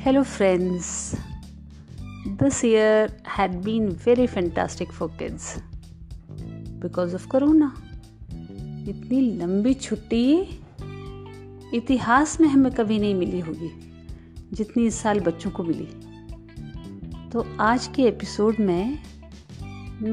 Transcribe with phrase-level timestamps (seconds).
[0.00, 1.16] Hello, friends.
[2.24, 5.60] This year had been very fantastic for kids
[6.78, 7.70] because of Corona.
[8.88, 10.24] इतनी लंबी छुट्टी
[11.74, 13.70] इतिहास में हमें कभी नहीं मिली होगी
[14.52, 15.88] जितनी इस साल बच्चों को मिली
[17.32, 18.98] तो आज के एपिसोड में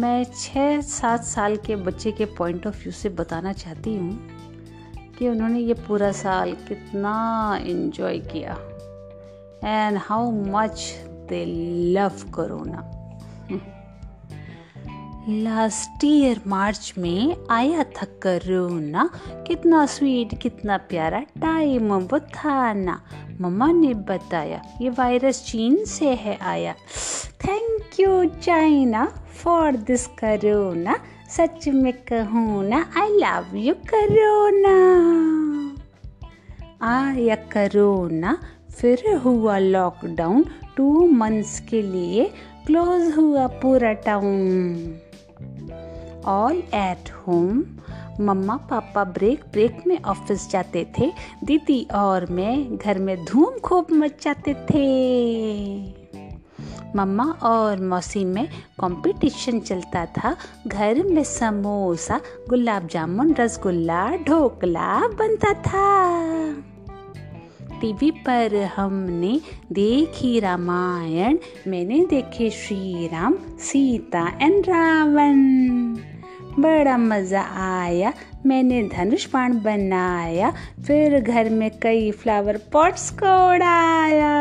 [0.00, 4.28] मैं छः सात साल के बच्चे के पॉइंट ऑफ़ व्यू से बताना चाहती हूँ
[5.18, 7.16] कि उन्होंने ये पूरा साल कितना
[7.66, 8.58] इन्जॉय किया
[9.62, 10.94] and how much
[11.28, 11.44] they
[11.96, 12.82] love corona.
[15.28, 19.10] Last year March में आया था करोना
[19.46, 23.00] कितना स्वीट कितना प्यारा टाइम वो था ना।
[23.40, 26.74] मम्मा ने बताया, ये वायरस चीन से है आया।
[27.44, 29.04] Thank you China
[29.42, 30.96] for this corona
[31.30, 34.76] सच में कहूँ ना आई लव यू करोना
[36.82, 38.38] आया करोना
[38.74, 40.44] फिर हुआ लॉकडाउन
[40.76, 42.32] टू मंथ्स के लिए
[42.66, 44.96] क्लोज हुआ पूरा town
[46.24, 47.64] all at home
[48.20, 51.12] mama papa break break में ऑफ़िस जाते थे,
[51.44, 54.86] दीदी और मैं घर में धूम खूब मचाते थे.
[56.96, 58.46] मम्मा और मौसी में
[58.80, 60.36] कंपटीशन चलता था,
[60.66, 66.71] घर में समोसा, गुलाब जामुन, रसगुल्ला, ढोकला बनता था.
[67.82, 69.40] टीवी पर हमने
[69.72, 71.38] देखी रामायण,
[71.68, 75.40] मैंने देखे श्री राम सीता एंड रावण।
[76.62, 78.12] बड़ा मज़ा आया,
[78.46, 80.52] मैंने धनुष बाण बनाया,
[80.86, 84.32] फिर घर में कई फ्लावर पॉट्स को उड़ाया।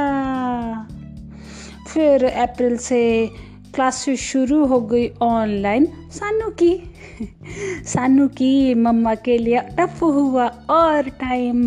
[1.88, 3.30] फिर अप्रैल से
[3.76, 6.84] क्लासेस शुरू हो गई ऑनलाइन सानू की
[7.86, 11.62] सानू की मम्मा के लिए टफ हुआ और टाइम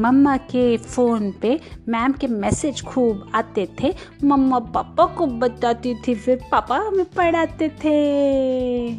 [0.00, 3.94] मम्मा के फ़ोन पे मैम के मैसेज खूब आते थे।
[4.24, 8.92] मम्मा पापा को बताती थी, फिर पापा हमें पढ़ाते थे।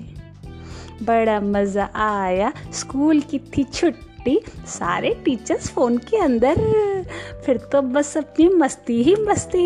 [1.06, 6.56] बड़ा मज़ा आया। स्कूल की थी छुट्टी, सारे टीचर्स फ़ोन के अंदर।
[7.46, 9.64] फिर तो बस अपनी मस्ती ही मस्ती।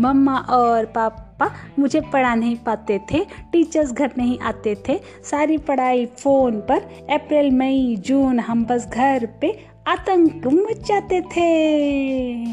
[0.00, 5.00] मम्मा और पापा पापा मुझे पढ़ा नहीं पाते थे टीचर्स घर नहीं आते थे।
[5.30, 9.52] सारी पढ़ाई फ़ोन पर अप्रैल मई जून हम बस घर पे
[9.88, 12.44] आतंक मचाते थे।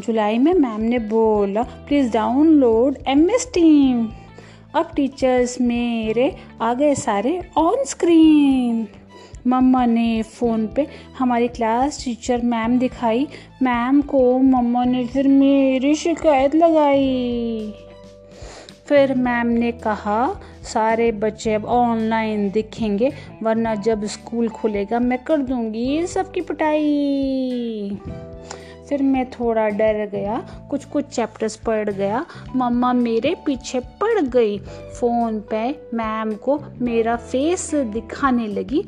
[0.00, 4.08] जुलाई में मैम ने बोला please download M S team
[4.74, 8.86] अब टीचर्स मेरे आ गए सारे ऑन स्क्रीन
[9.46, 10.86] मम्मा ने फ़ोन पे
[11.18, 13.28] हमारी क्लास टीचर मैम दिखाई।
[13.62, 17.74] मैम को मम्मा ने फिर मेरी शिकायत लगाई।
[18.86, 23.12] फिर मैम ने कहा, सारे बच्चे अब ऑनलाइन दिखेंगे,
[23.42, 27.98] वरना जब स्कूल खुलेगा मैं कर दूँगी सबकी पिटाई।
[28.88, 32.26] फिर मैं थोड़ा डर गया कुछ कुछ चैप्टर्स पढ़ गया।
[32.56, 34.58] मम्मा मेरे पीछे पड़ गई।
[35.00, 38.84] फ़ोन पे मैम को मेरा फेस दिखाने लगी।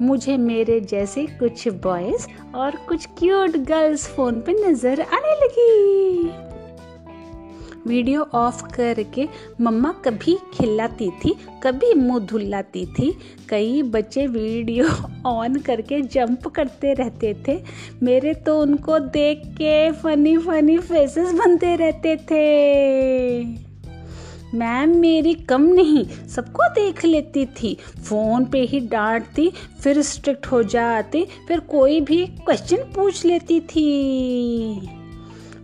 [0.00, 6.44] मुझे मेरे जैसे कुछ बॉयज़ और कुछ क्यूट गर्ल्स फ़ोन पे नज़र आने लगी।
[7.86, 9.26] वीडियो ऑफ़ करके
[9.60, 13.10] मम्मा कभी खिलाती थी, कभी मुँह धुलाती थी।
[13.48, 14.86] कई बच्चे वीडियो
[15.26, 17.58] ऑन करके जंप करते रहते थे।
[18.02, 23.65] मेरे तो उनको देख के फनी फनी फेसेस बनते रहते थे।
[24.54, 27.76] मैम, मेरी कम नहीं, सबको देख लेती थी।
[28.08, 29.52] फ़ोन पे ही डांटती,
[29.82, 34.90] फिर स्ट्रिक्ट हो जाती, फिर कोई भी क्वेश्चन पूछ लेती थी।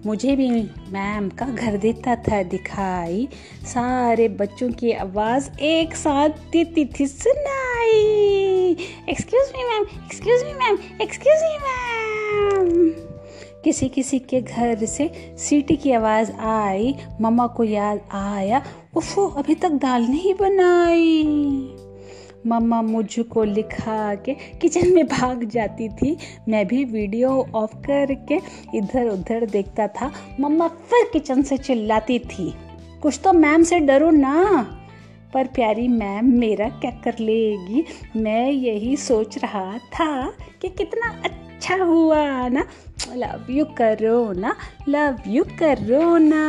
[0.06, 0.50] मुझे भी
[0.90, 3.28] मैम का घर देता था दिखाई।
[3.64, 8.76] सारे बच्चों की आवाज़ एक साथ देती थी, सुनाई।
[9.08, 13.11] Excuse me ma'am excuse me ma'am excuse me ma'am
[13.64, 18.62] किसी किसी के घर से सीटी की आवाज़ आई, मम्मा को याद आया,
[18.96, 21.24] उफो, अभी तक दाल नहीं बनाई।
[22.46, 26.16] मम्मा मुझको लिखा के किचन में भाग जाती थी।
[26.48, 28.38] मैं भी वीडियो ऑफ़ करके
[28.78, 32.54] इधर उधर देखता था। मम्मा फिर किचन से चिल्लाती थी।
[33.02, 34.62] कुछ तो मैम से डरो ना।
[35.34, 37.84] पर प्यारी मैम, मेरा क्या कर लेगी?
[38.16, 40.32] मैं यही सोच रहा था
[40.62, 42.66] कि कितना अच्छा हुआ ना?
[43.16, 44.56] लव यू करो ना
[44.88, 46.42] लव यू करो ना।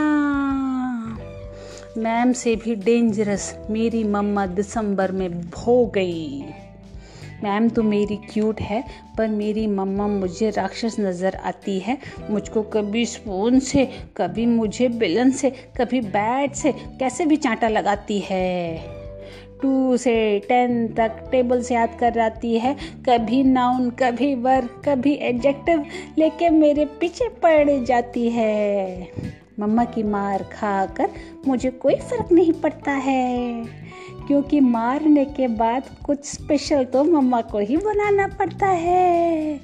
[1.97, 6.43] मैम से भी डेंजरस मेरी मम्मा दिसंबर में भो गई।
[7.43, 8.83] मैम तो मेरी क्यूट है,
[9.17, 11.97] पर मेरी मम्मा मुझे राक्षस नज़र आती है।
[12.29, 13.85] मुझको कभी स्पून से,
[14.17, 18.92] कभी मुझे बिलन से, कभी बैट से, कैसे भी चांटा लगाती है।
[19.63, 22.75] टू से टेन तक टेबल से याद कर आती है।
[23.09, 25.85] कभी नाउन कभी वर्क कभी एडजेक्टिव
[26.17, 29.07] लेके मेरे पीछे पड़ जाती है।
[29.59, 31.09] मम्मा की मार खा कर
[31.47, 33.65] मुझे कोई फ़र्क नहीं पड़ता है।
[34.27, 39.59] क्योंकि मारने के बाद कुछ स्पेशल तो मम्मा को ही बनाना पड़ता है।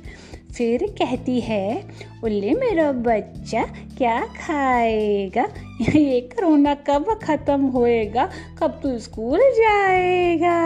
[0.60, 1.84] फिर कहती है,
[2.24, 3.64] उल्ले मेरा बच्चा
[3.98, 5.44] क्या खाएगा?
[5.82, 8.30] ये कोरोना कब ख़त्म होएगा?
[8.58, 10.58] कब तू स्कूल जाएगा?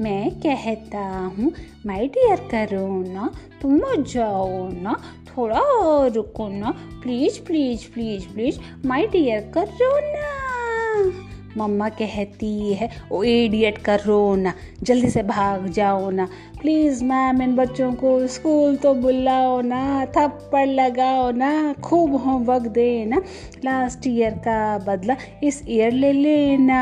[0.00, 1.08] मैं कहता
[1.38, 1.52] हूँ
[1.86, 6.70] माय डियर करोना, तुम जाओ ना, थोड़ा और रुको ना।
[7.02, 11.25] Please please please please my dear corona.
[11.56, 16.28] मम्मा कहती है, ओ एडियट करो ना जल्दी से भाग जाओ ना।
[16.60, 23.22] प्लीज़ मैम इन बच्चों को स्कूल तो बुलाओ ना, थप्पड़ लगाओ ना, खूब होमवर्क देना।
[23.64, 26.80] लास्ट ईयर का बदला इस ईयर ले लेना।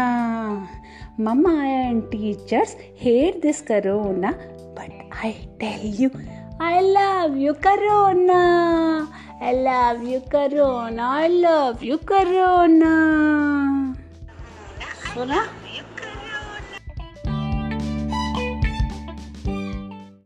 [1.20, 4.30] मम्मा and teachers hate this corona
[4.78, 6.10] but I tell you
[6.62, 8.40] I love you corona
[9.42, 12.92] I love you corona I love you corona
[15.14, 15.53] सुना